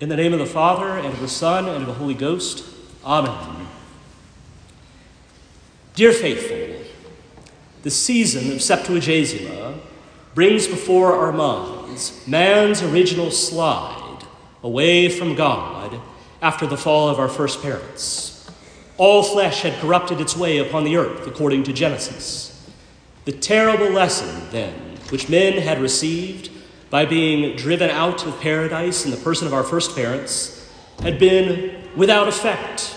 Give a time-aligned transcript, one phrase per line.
[0.00, 2.64] In the name of the Father, and of the Son, and of the Holy Ghost.
[3.04, 3.66] Amen.
[5.96, 6.86] Dear faithful,
[7.82, 9.80] the season of Septuagesima
[10.36, 14.22] brings before our minds man's original slide
[14.62, 16.00] away from God
[16.40, 18.48] after the fall of our first parents.
[18.98, 22.70] All flesh had corrupted its way upon the earth, according to Genesis.
[23.24, 24.74] The terrible lesson, then,
[25.10, 26.50] which men had received
[26.90, 30.70] by being driven out of paradise in the person of our first parents,
[31.02, 32.94] had been without effect.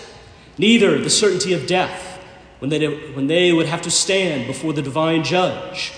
[0.58, 2.20] Neither the certainty of death,
[2.58, 5.92] when they, when they would have to stand before the divine judge,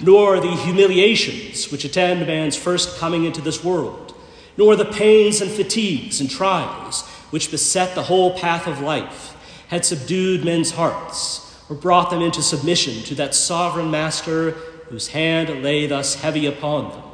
[0.00, 4.14] nor the humiliations which attend man's first coming into this world,
[4.56, 9.36] nor the pains and fatigues and trials which beset the whole path of life,
[9.68, 14.50] had subdued men's hearts or brought them into submission to that sovereign master
[14.88, 17.09] whose hand lay thus heavy upon them.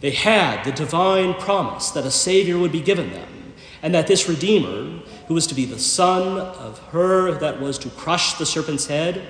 [0.00, 4.28] They had the divine promise that a Savior would be given them, and that this
[4.28, 8.86] Redeemer, who was to be the son of her that was to crush the serpent's
[8.86, 9.22] head,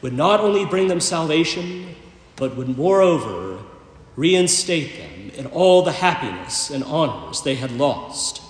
[0.00, 1.94] would not only bring them salvation,
[2.36, 3.60] but would moreover
[4.16, 8.42] reinstate them in all the happiness and honors they had lost.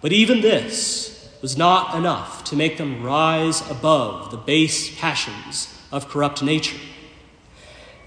[0.00, 6.08] But even this was not enough to make them rise above the base passions of
[6.08, 6.78] corrupt nature.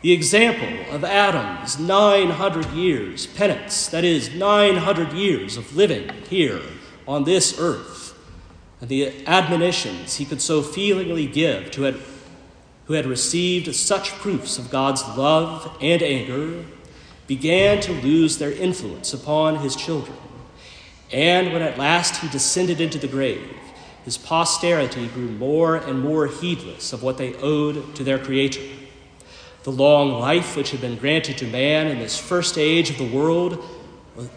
[0.02, 6.62] The example of Adam's 900 years penance, that is, 900 years of living here
[7.08, 8.16] on this earth,
[8.80, 11.96] and the admonitions he could so feelingly give to had,
[12.86, 16.64] who had received such proofs of God's love and anger,
[17.26, 20.18] began to lose their influence upon his children.
[21.12, 23.50] And when at last he descended into the grave,
[24.06, 28.62] his posterity grew more and more heedless of what they owed to their Creator.
[29.68, 33.04] The long life which had been granted to man in this first age of the
[33.04, 33.62] world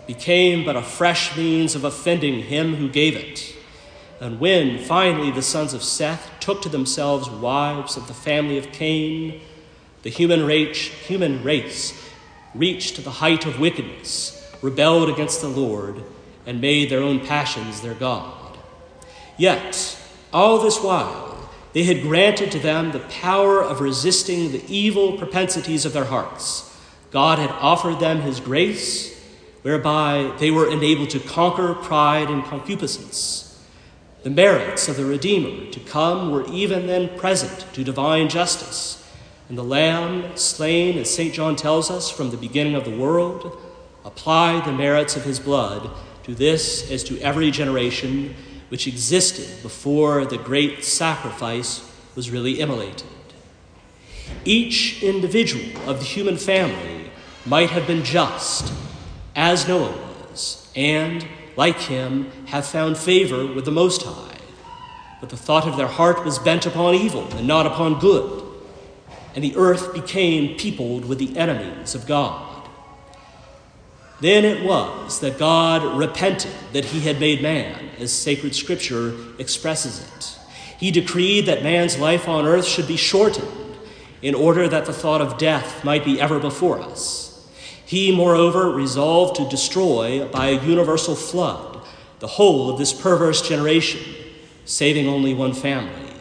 [0.09, 3.55] became but a fresh means of offending him who gave it.
[4.21, 8.73] And when finally the sons of Seth took to themselves wives of the family of
[8.73, 9.41] Cain,
[10.03, 12.11] the human race, human race
[12.53, 16.03] reached the height of wickedness, rebelled against the Lord,
[16.45, 18.59] and made their own passions their God.
[19.39, 19.97] Yet,
[20.33, 21.30] all this while,
[21.73, 26.67] they had granted to them the power of resisting the evil propensities of their hearts.
[27.11, 29.19] God had offered them His grace,
[29.63, 33.47] whereby they were enabled to conquer pride and concupiscence.
[34.23, 38.97] The merits of the Redeemer to come were even then present to divine justice,
[39.49, 41.35] and the Lamb, slain, as St.
[41.35, 43.59] John tells us, from the beginning of the world,
[44.05, 45.91] applied the merits of his blood
[46.25, 48.35] to this as to every generation
[48.71, 51.87] which existed before the great sacrifice
[52.17, 53.05] was really immolated.
[54.45, 57.11] Each individual of the human family
[57.45, 58.73] might have been just,
[59.35, 59.97] as Noah
[60.31, 61.27] was, and,
[61.57, 64.39] like him, have found favor with the Most High.
[65.21, 68.43] But the thought of their heart was bent upon evil and not upon good,
[69.35, 72.50] and the earth became peopled with the enemies of God.
[74.21, 80.01] Then it was that God repented that he had made man, as sacred scripture expresses
[80.01, 80.39] it.
[80.79, 83.77] He decreed that man's life on earth should be shortened
[84.23, 87.49] in order that the thought of death might be ever before us.
[87.85, 91.81] He, moreover, resolved to destroy by a universal flood
[92.19, 94.15] the whole of this perverse generation,
[94.67, 96.15] saving only one family.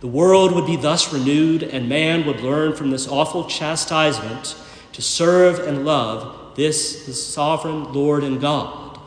[0.00, 4.56] The world would be thus renewed, and man would learn from this awful chastisement
[4.92, 8.98] to serve and love this his sovereign Lord and God.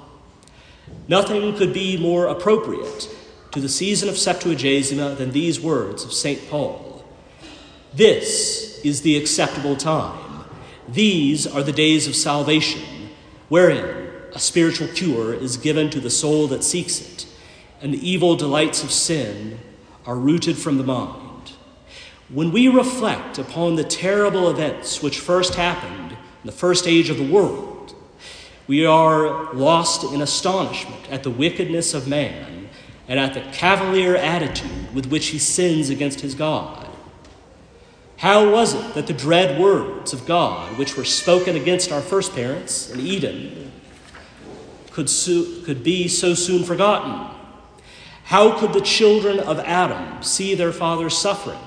[1.07, 3.09] Nothing could be more appropriate
[3.51, 6.49] to the season of Septuagesima than these words of St.
[6.49, 7.03] Paul.
[7.93, 10.45] This is the acceptable time.
[10.87, 13.09] These are the days of salvation,
[13.49, 17.25] wherein a spiritual cure is given to the soul that seeks it,
[17.81, 19.59] and the evil delights of sin
[20.05, 21.51] are rooted from the mind.
[22.29, 26.15] When we reflect upon the terrible events which first happened
[26.45, 27.95] the first age of the world,
[28.67, 32.69] we are lost in astonishment at the wickedness of man
[33.07, 36.87] and at the cavalier attitude with which he sins against his God.
[38.17, 42.35] How was it that the dread words of God, which were spoken against our first
[42.35, 43.71] parents in Eden,
[44.91, 47.35] could, so, could be so soon forgotten?
[48.25, 51.57] How could the children of Adam see their father suffering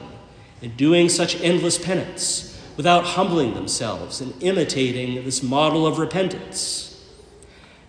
[0.61, 2.52] and doing such endless penance?
[2.77, 6.89] Without humbling themselves and imitating this model of repentance.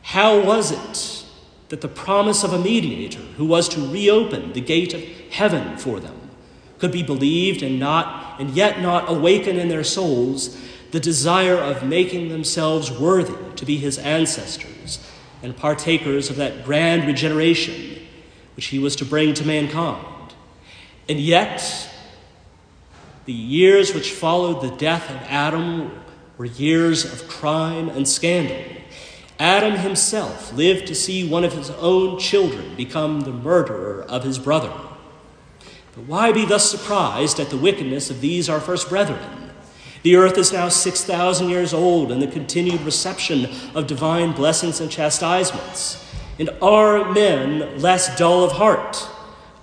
[0.02, 1.26] How was it
[1.70, 5.02] that the promise of a mediator who was to reopen the gate of
[5.32, 6.30] heaven for them
[6.78, 10.58] could be believed and not and yet not awaken in their souls
[10.92, 15.00] the desire of making themselves worthy to be his ancestors
[15.42, 18.00] and partakers of that grand regeneration
[18.56, 20.34] which he was to bring to mankind.
[21.10, 21.90] And yet,
[23.26, 25.92] the years which followed the death of Adam
[26.38, 28.62] were years of crime and scandal.
[29.40, 34.38] Adam himself lived to see one of his own children become the murderer of his
[34.38, 34.74] brother.
[35.96, 39.52] But why be thus surprised at the wickedness of these our first brethren?
[40.02, 44.92] The earth is now 6,000 years old in the continued reception of divine blessings and
[44.92, 46.04] chastisements.
[46.40, 49.08] And are men less dull of heart?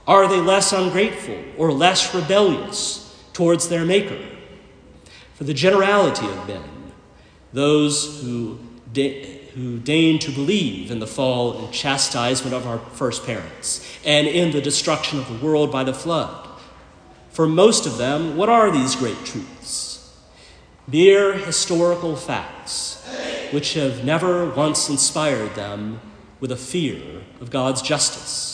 [0.06, 3.09] Are they less ungrateful or less rebellious
[3.40, 4.22] towards their Maker?
[5.32, 6.92] For the generality of men,
[7.54, 8.58] those who,
[8.92, 14.26] de- who deign to believe in the fall and chastisement of our first parents, and
[14.26, 16.48] in the destruction of the world by the flood,
[17.30, 20.14] for most of them, what are these great truths?
[20.86, 23.02] Mere historical facts,
[23.52, 25.98] which have never once inspired them
[26.40, 28.49] with a fear of God's justice.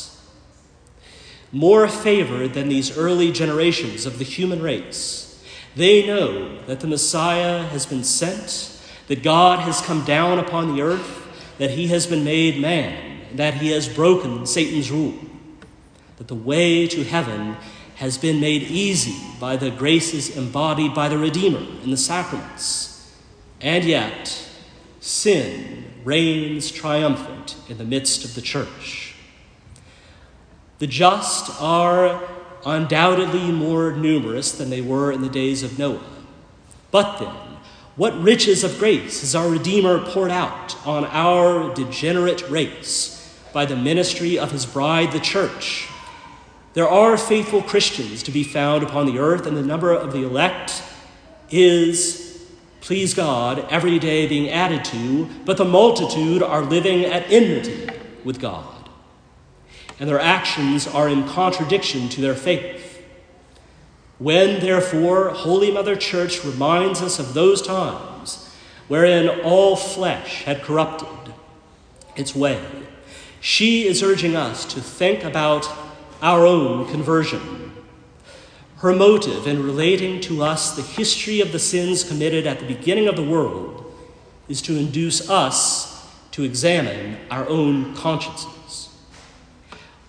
[1.57, 5.43] More favored than these early generations of the human race,
[5.75, 10.83] they know that the Messiah has been sent, that God has come down upon the
[10.83, 11.27] earth,
[11.57, 15.15] that he has been made man, that he has broken Satan's rule,
[16.19, 17.57] that the way to heaven
[17.95, 23.17] has been made easy by the graces embodied by the Redeemer in the sacraments.
[23.63, 24.47] And yet,
[25.01, 29.16] sin reigns triumphant in the midst of the church.
[30.79, 32.23] The just are
[32.65, 36.05] undoubtedly more numerous than they were in the days of Noah.
[36.91, 37.35] But then,
[37.97, 43.77] what riches of grace has our Redeemer poured out on our degenerate race by the
[43.77, 45.89] ministry of his bride, the church?
[46.75, 50.25] There are faithful Christians to be found upon the earth, and the number of the
[50.25, 50.83] elect
[51.49, 52.27] is
[52.87, 57.89] please God, every day being added to, but the multitude are living at enmity
[58.23, 58.76] with God.
[59.99, 63.03] And their actions are in contradiction to their faith.
[64.19, 68.55] When, therefore, Holy Mother Church reminds us of those times
[68.89, 71.35] wherein all flesh had corrupted
[72.15, 72.65] its way,
[73.41, 75.69] she is urging us to think about
[76.23, 77.67] our own conversion
[78.79, 83.09] her motive in relating to us the history of the sins committed at the beginning
[83.09, 83.91] of the world
[84.49, 88.56] is to induce us to examine our own consciences.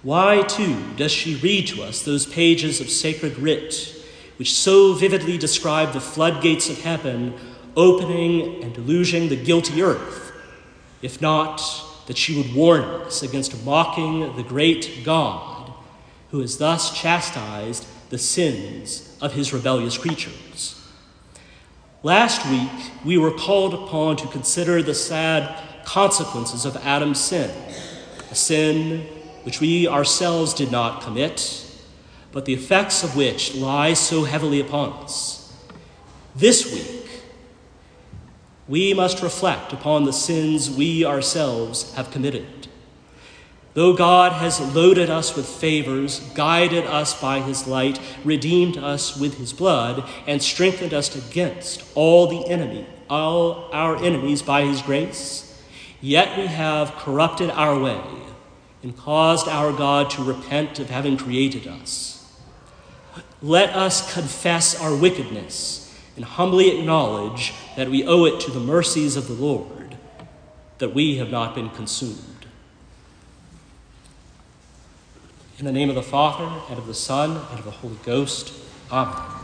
[0.07, 3.93] Why, too, does she read to us those pages of sacred writ
[4.37, 7.33] which so vividly describe the floodgates of heaven
[7.75, 10.31] opening and deluging the guilty earth,
[11.01, 11.61] if not
[12.05, 15.73] that she would warn us against mocking the great God
[16.31, 20.87] who has thus chastised the sins of his rebellious creatures.
[22.01, 27.51] Last week, we were called upon to consider the sad consequences of Adam's sin,
[28.31, 29.05] a sin
[29.47, 31.65] which we ourselves did not commit,
[32.33, 35.55] but the effects of which lie so heavily upon us.
[36.35, 37.21] This week,
[38.67, 42.67] we must reflect upon the sins we ourselves have committed.
[43.73, 49.37] Though God has loaded us with favors, guided us by his light, redeemed us with
[49.37, 55.63] his blood, and strengthened us against all the enemy, all our enemies by his grace,
[56.01, 58.01] yet we have corrupted our way
[58.83, 62.17] and caused our God to repent of having created us.
[63.41, 65.83] Let us confess our wickedness
[66.15, 69.97] and humbly acknowledge that we owe it to the mercies of the Lord
[70.79, 72.45] that we have not been consumed.
[75.59, 78.53] In the name of the Father, and of the Son, and of the Holy Ghost.
[78.91, 79.36] Amen.